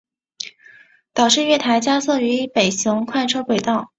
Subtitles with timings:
[1.13, 3.89] 岛式月台加设于北行快车轨道。